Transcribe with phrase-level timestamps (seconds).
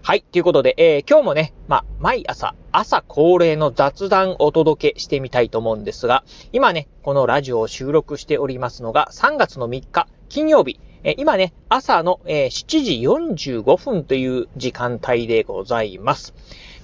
[0.00, 0.22] はい。
[0.22, 10.80] ということで、えー、今日もね、まあ、毎朝、朝恒例の雑談をお届けしてみたいと思うんですが、今ね、このラジオを収録しておりますのが3月の3日、金曜日。
[11.04, 16.32] えー、今ね、朝の、えー、7時45分という時間帯でございます。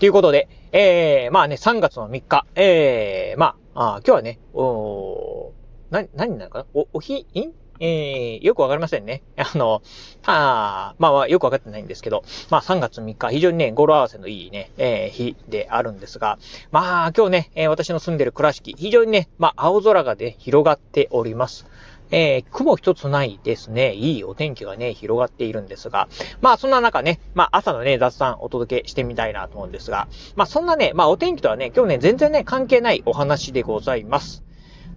[0.00, 6.66] ということで、えー、まあね、3月の3日、えー、まあ、あ今日はね、おーな、何なのかな？
[6.74, 7.52] お、お日、ん？
[7.80, 9.22] えー、よくわかりませんね。
[9.36, 9.82] あの、
[10.24, 16.38] あまあ、よくわかってないんですけど、まあ、3月3日、非常にね、語呂合わせのいいね、えー、日であるんですが、
[16.70, 21.66] まあ、今日ね、えー、私の住んでる倉敷、非常にね、まあ、青空がね、広がっております。
[22.12, 23.94] えー、雲一つないですね。
[23.94, 26.08] いいお天気がね、広がっているんですが、
[26.42, 34.44] まあそんな中ね、まあ朝のね、雑談お届けしてみたいなと思うんですが、まあそんなね、まあお天気とはね、今日ね、全然ね、関係ないお話でございます。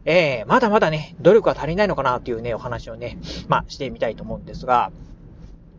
[0.05, 3.17] えー、まだまだね、努力が足りないのかなというね、お話をね、
[3.47, 4.91] まあ、してみたいと思うんですが、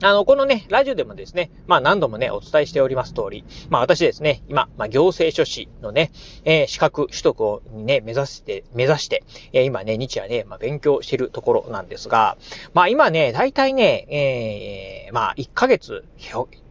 [0.03, 6.13] あの、このね、ラジオでもですね、まあ何度もね、お伝えしております通り、まあ私ですね、今、まあ行政書士のね、
[6.45, 9.25] えー、資格取得をね、目指して、目指して、
[9.55, 12.37] えー、今ね、日夜ね、まあ勉強してるところなんですが、
[12.75, 16.05] まあ今ね、大体ね、えー、まあ1ヶ月、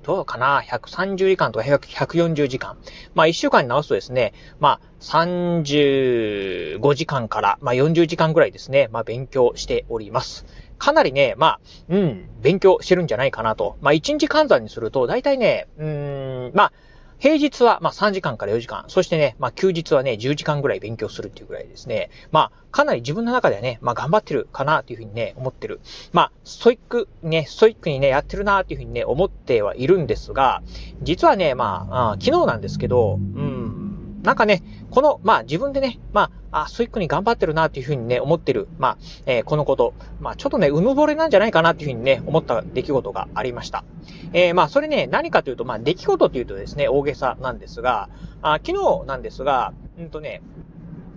[0.03, 2.77] どうかな ?130 時間とか140時間。
[3.15, 10.45] まあ1週間に直すとですね、まあ35時間から、まあ40時間ぐらいですね、まあ勉強しております。
[10.77, 11.59] かなりね、まあ、
[11.89, 13.77] うん、勉強してるんじゃないかなと。
[13.81, 16.73] まあ1日換算にすると、だいたいね、うーん、まあ、
[17.17, 18.85] 平日は、まあ、3時間から4時間。
[18.87, 22.09] そしてね、まあ、休日はね、10時間ぐらい勉強するっていうぐらいですね。
[22.31, 25.79] まあ、かなり自分の中ではね、まあ、頑張ってるかなっていうふうにね、思ってる。
[26.11, 30.61] まあ、ストイック、ね、ストイックにね、やってるなっていうふうにね、思ってはいるんですが、
[31.01, 34.61] 実はね、まあ、あ昨日なんですけど、うん、なんかね、
[34.95, 43.83] この、まあ自分でね、まあ、あ、スイックに頑張ってるなっていうふうにね、思ってる、まあ、えー、このこと、まあちょっとね、うぬぼれなんじゃないかなっていうふうにね、思った出来事がありました。
[44.31, 48.07] えー、まあそれね、何かというと、まあ出来事というとですね、大げさなんですが、
[48.41, 50.41] あ昨日なんですが、うんとね、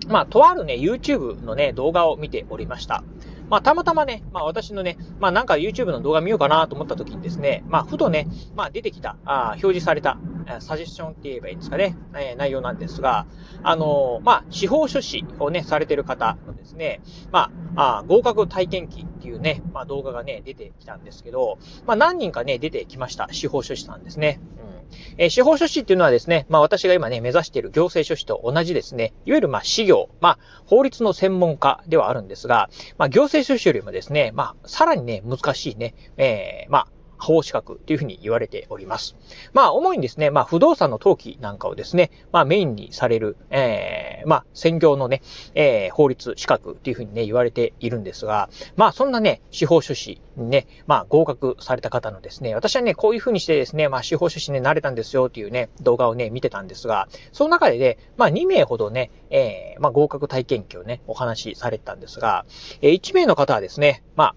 [0.09, 3.05] まあ、とあるね、YouTube のね、動画を見ておりました。
[3.50, 10.19] まあ、たまたまね、まあ、私のね、まあ、なんか YouTube の動画見ようかなと思った時にですね、まあ、ふとね、まあ、出てきた、あ表示された、
[10.61, 13.27] サジェッションって言えばいいんですかね、え、内容なんですが、
[13.63, 17.01] あの、まあ、司法書士をね、されてる方のですね、
[17.31, 23.29] まあ、あ合格体験記っていうね、まあ、動画がね、出てきたんですけど、まあ、何人かね、出てきました。
[23.33, 24.41] 司法書士さんですね。
[24.63, 24.69] うん
[25.17, 36.89] えー、司法書士っていうのはですね、まあ私が今ね、目指している行政書士と同じですね、いわゆるまあ事業、まあ法律の専門家ではあるんですが、まあ行政書士よりもですね、まあさらにね、難しいね、えー、まあ
[37.28, 39.15] 法資格というふうに言われております。
[39.53, 45.21] まあ、主にですね、まあ、不動産の登記なんかをですね、まあ、メインにされる、えー、まあ、専業のね、
[45.55, 62.47] えー、法律資格というふうにね、言われているんですが、まあ、そんなね、司法書士にね、まあ、合格された方のですね、私はね、こういうふうにしてですね、まあ、司法書士になれたんですよっていうね、動画をね、見てたんですが、その中でね、まあ、2名ほどね、えー、まあ、合格体験記をね、お話しされてたんですが、
[62.81, 64.34] えー、1名の方はですね、まあ、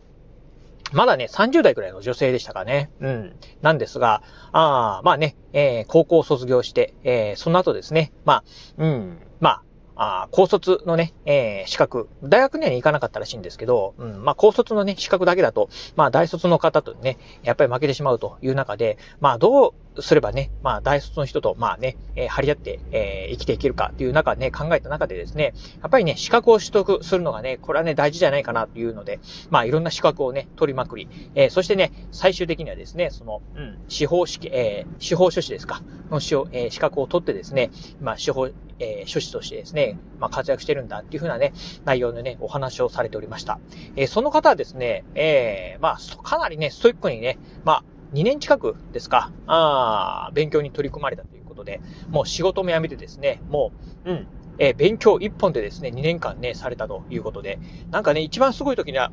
[0.93, 2.89] まだね、30代くらいの女性でしたかね。
[2.99, 3.35] うん。
[3.61, 8.43] なんですが、ああ、まあね、えー、高校を卒業して、えー、その後ですね、まあ、
[8.77, 9.63] うん、まあ、
[9.95, 29.19] あ高卒のね、えー、資格、大学には、行かなかったらしいんですけど、うん、まあ、高卒のね、資格だけだと、まあ、大卒の方とね、やっぱり負けてしまうという中で、まあ、どうすればね、まあ、大卒の人と、まあね、えー、張り合って、えー、生きていけるかっていう中ね、考えた中でですね、やっぱりね、資格を取得するのがね、これはね、大事じゃないかなというので、
[29.49, 38.49] まあ、いろんな資格をね、取りまくり、えー、そしてね、最終的にはですね、その、うん、司法式、えー、司法書士ですか、の資,、えー、資格を取ってですね、まあ、司法、
[38.79, 41.53] えー、書士としてですね、まあ、活躍してるんだっていうふうなね、
[41.85, 43.59] 内容でね、お話をされておりました。
[43.95, 47.83] えー、その方はですね、えー、まあ、かなりね、ストイックにね、まあ、
[48.13, 53.71] 2年近くですか、あ勉強に取り組まれたということで、もう仕事も辞めてですね、も
[54.05, 54.27] う、うん、
[54.57, 57.59] えー、勉強1本でですね、2年間ね、されたということで、
[57.89, 59.11] なんかね、一番すごい時には、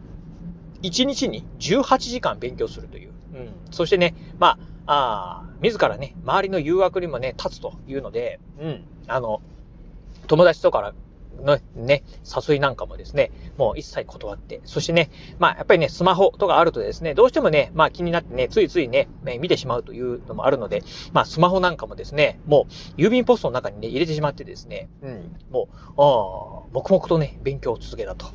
[0.83, 3.13] 1日に18時間勉強するという。
[3.35, 3.51] うん。
[3.71, 8.85] そしてね、まあ、あ自らね、周りの誘惑にもね、立つというので、うん。
[9.07, 9.41] あの、
[10.27, 10.95] 友達とか
[11.43, 12.03] のね、
[12.49, 19.09] 誘いなんかもですね、もう一切断って、そしてね、まあやっぱりね、スマホとかあるとですね、どうしてもね、まあ気になってね、ついついね、
[19.41, 20.83] 見てしまうというのもあるので、
[21.13, 28.27] まあスマホなんかもですね、もう郵便ポストの中にね、入れてしまってですね、うん、もう、あ黙々とね、勉強を続けたと。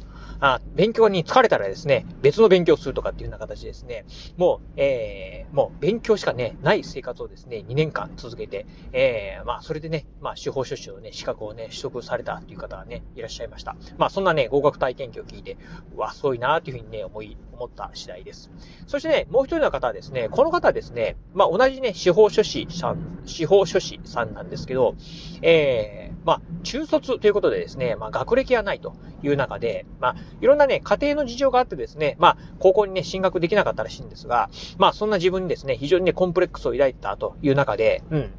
[0.46, 4.04] あ勉強に疲れたらですね、別の勉強するとかっていうような形ですね、
[4.36, 13.78] もう、えー、もう勉強しかね、ない生活をですね、2年間続けて、えー、まあ、それでね、まあ、司法書士をね、資格をね、取得されたという方がね、いらっしゃいました。
[13.98, 15.56] まあ、そんなね、合格体験記を聞いて、
[15.96, 18.52] うわ、すごいなというふうにね、思い、思った次第です。
[18.86, 24.96] そしてね、もう一人の方はですね、この方はですね、まあ、同じね、司法書士さん、司法書士さんなんですけど、
[25.42, 38.32] えー、まあ、中卒ということでですね、まあ、学歴はないという中で、まあ、いろんなね、家庭の事情があってですね、まあ、高校にね、進学できなかったらしいんですが、まあ、そんな自分にですね、非常にね、コンプレックスを抱いたという中で、うん。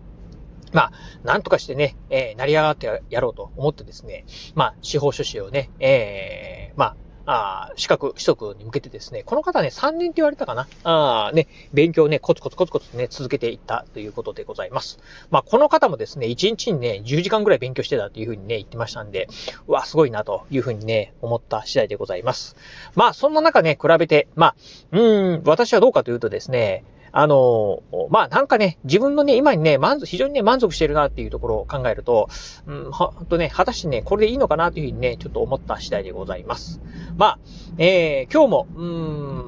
[0.73, 0.93] まあ、
[1.23, 6.97] なんとかしてね、えー、成り上がってやろうと思ってですね、まあ、司法書士をね、えー、まあ、
[7.27, 14.99] あ資格取得に向けてですね、この方ね、3年って言われたかなあね、勉強ね、コツコツコツコツね、続けていったということでございます。
[15.31, 19.29] まあ、この方もですね、1日にね、10時間ぐらい勉強してたというふうにね、言ってましたんで、
[19.67, 22.57] うわ、すごいなというふうにね、思った次第でございます。
[22.95, 24.57] まあ、そんな中ね、比べて、まあ、
[24.93, 26.85] うーん、私はどうかというとですね、
[27.17, 32.29] あの、まあ、なんかね、自分のね、今にね、満足、非常にね、満足してるなっていうところを考えると、
[32.67, 36.81] うん、ほんとね、果たしてね、これでいいのかなというふうにね、ちょっと思った次第でございます。
[37.17, 37.39] まあ、
[37.79, 39.44] えー、今日も、うん、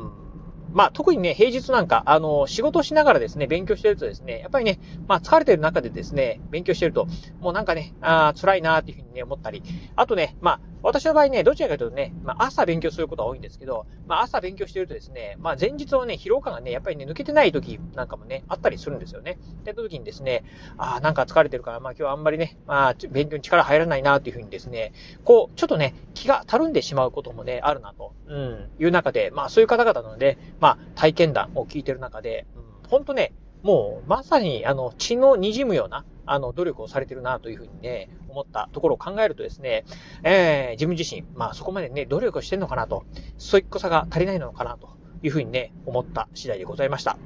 [0.76, 4.78] まあ、特にね、平日なんか、あの、仕事しながらですね、勉強してるとですね、やっぱりね、
[5.08, 7.06] まあ、疲れてる中でですね、勉強してると、
[7.40, 9.62] もうなんかね、あ辛いなっていうふうにね、思ったり、
[9.96, 19.38] あとね、まあ、私の場合ね、どちらかというとね、まあ、朝勉強することが多いんですけど、まあ、朝勉強してるとですね、まあ、前日のね、疲労感がね、やっぱりね、抜けてない時なんかもね、あったりするんですよね。
[19.60, 20.44] って時にですね、
[20.76, 24.92] ああ、なんか疲れてるから、まあ、今日はあんまりね、まあ、勉強に力入らないな、というふうにですね、
[25.24, 33.32] こう、ちょっとね、気がたるんでしまうこともね、あるな、と、うん、いう中で、まあ、そういう方々なので、まあ、体験談を聞いてる中で、うん、ほんとね、
[33.62, 39.84] もう、まさに、あの、血の滲むような、あの、努力をされてるなというふうにね、思ったところを考えるとですね、
[40.22, 43.04] えー、自分自身、まあそこまでね、努力してんのかなと、
[43.38, 44.90] ストイックさが足りないのかなと
[45.22, 47.16] いうふうにね、思った次第でございました。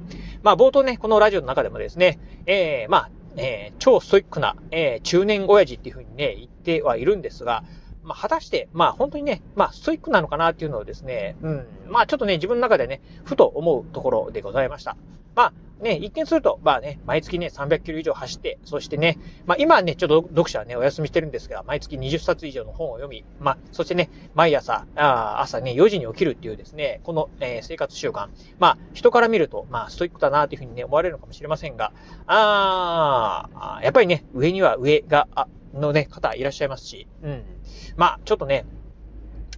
[0.41, 7.63] まあ冒頭ね、このラジオの中でもですね、えー、まあ、えー、超ストイックな、えー、中年親父っていうふうにね、言ってはいるんですが、
[8.03, 14.95] まあ、果たして、まあ、本当にね、まあ、ストイックなのかなっていうのをですね、うん、まあ、ちょっとね、自分の中でね、ふと思うところでございました。
[15.35, 19.17] まあ、ね、一見すると、まあね、毎月ね、300キロ以上走って、そしてね、
[19.47, 28.27] まあ今はね、ちょっと読者はね、お休みしてるんですが、毎月20冊以上の本を読み、まあ、そしてね、毎朝、あ朝ね、4時に起きるっていうですね、この、えー、生活習慣。
[28.59, 31.93] まあ、人から見ると、まあ、ストイックだなというふうにね、思われるのかもしれませんが、
[32.27, 37.43] ああ、やっぱりね、上には上が、あのね、方いらっしゃいますし、うん。
[37.95, 38.65] まあ、ちょっとね、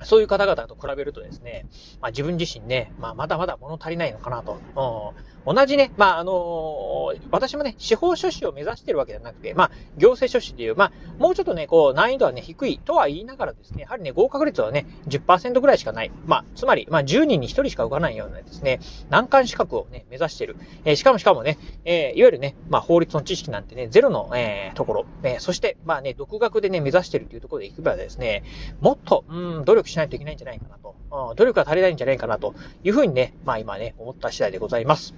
[0.04, 1.66] そういう方々と比べるとですね、
[2.02, 5.14] まあ自分自身ね、まあまだまだ物足りないのかなと。
[5.46, 16.12] うん、同じね、まああのー、私もね、司法書士を目指してるわけじゃなくて、まあ行政書士っていう、まあもうちょっとね、こう難易度はね、低いとは言いながらですね、やはりね、合格率はね、10%ぐらいしかない。
[16.26, 18.80] まあ、つまり、まあ10人に1人しか受かないようなですね、
[19.10, 20.56] 難関資格をね、目指してる。
[20.86, 28.44] えー、しかもしかもね、えー、いわゆるね、まあ法律の知識なんてね、ゼロの、えー、ところ、えー、そして、まあね、独学でね、目指してるというところでいけばですね、
[28.80, 30.96] もっと、うん、努力ししないといけないんじゃないかなと。
[31.12, 35.14] うん、努力が足りないんじゃないかなというふうにね、まあ今ね、思った次第でございます。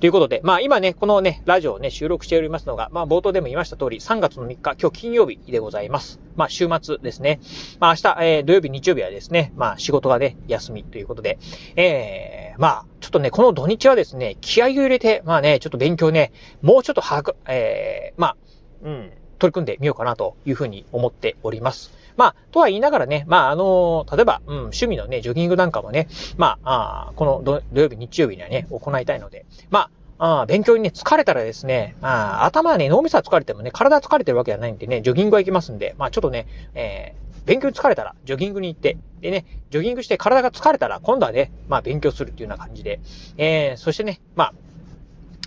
[0.00, 6.20] ということで、まあ今ね、このね、ラジオをね、収録しておりますのが、まあ冒頭でも言いました通り、3月の3日、今日金曜日でございます。
[6.36, 7.40] まあ週末ですね。
[7.80, 11.38] まあ明日、えー、土曜日、日曜日はですね、まあ仕事がね、休みということで、
[11.76, 18.36] えー、まあ、ちょっとね、この土日はですね、気合を入れて、まあね、ちょっと勉強ね、もうちょっと把握、えー、まあ、
[18.82, 21.97] うん、取り組んでみようかなというふうに思っております。
[22.18, 42.98] まあ、とは言いながらね、まあ、あの例えば、うん、趣味のね、ジョギングなんかもね、まあ、あこの土曜日、日曜日にはね、行いたいので、まあ、あ勉強にね、疲れたらですね、あ頭はね、脳みそは疲れてもね、体疲れてるわけじゃないんでね、ジョギングは行きますんで、まあちょっとね、えー、勉強に疲れたら、ジョギングに行って、でね、ジョギングして体が疲れたら、今度はね、まあ勉強するっていうような感じで、
[43.36, 44.54] えー、そしてね、まあ、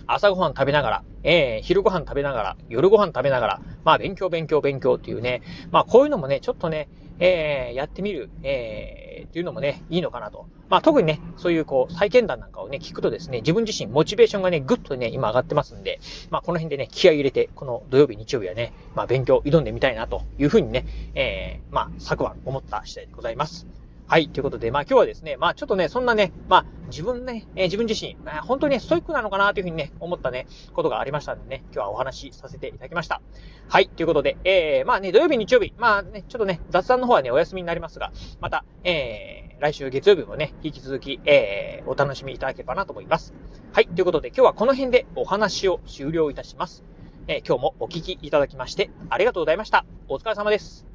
[0.06, 10.46] 朝ごはん食べながら、えー、昼ごはん食べながら、夜ごはん食べながら、まあ、勉強、勉強、勉強っていうね、まあ、こういうのもね、ちょっとね、えー、やってみる、えー、っていうのもね、いいのかなと。
[10.68, 23.81] まあ、特にね、そういうこう、再験談なんかをね、聞くとですね、自分自身、モチベーションがね、ぐっとね、今上がってますんで、まあ、この辺でね、気合入れて、この土曜日、日曜日はね、まあ、勉強挑んでみたいなというふうにね、えー、まあ、昨晩思った次第でございます。
[24.12, 24.28] はい。
[24.28, 33.22] ということで、まあ今日はですね、まあちょっとね、そんなね、まあ自分ね、えー、自分自身、まあ、本当にね、ストイックなのかなというふうにね、思ったね、ことがありましたんでね、今日はお話しさせていただきました。
[33.70, 33.88] はい。
[33.88, 43.32] ということで、えー、まあね、土曜日、日曜日、まあね、ちょっとね、雑談の方はね、お休みになりますが、また、えー、来週月曜日もね、引き続き、えー、お楽しみいただければなと思います。
[43.72, 43.86] はい。
[43.86, 46.84] ということで、今日はこの辺でお話を終了いたします。
[47.28, 49.86] えー、今日もお聞きいただきまして、ありがとうございました。
[50.08, 50.91] お疲れ様です。